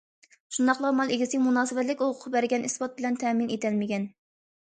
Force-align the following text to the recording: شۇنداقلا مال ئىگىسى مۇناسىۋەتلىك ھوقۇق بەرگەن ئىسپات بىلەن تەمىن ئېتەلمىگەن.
شۇنداقلا 0.55 0.89
مال 0.99 1.11
ئىگىسى 1.17 1.41
مۇناسىۋەتلىك 1.47 2.01
ھوقۇق 2.05 2.33
بەرگەن 2.37 2.67
ئىسپات 2.71 2.97
بىلەن 3.01 3.21
تەمىن 3.25 3.53
ئېتەلمىگەن. 3.59 4.11